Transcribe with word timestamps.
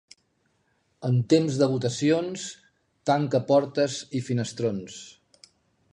En 1.09 1.17
temps 1.33 1.59
de 1.59 1.67
votacions, 1.73 2.47
tanca 3.11 3.45
portes 3.53 3.99
i 4.21 4.27
finestrons. 4.31 5.01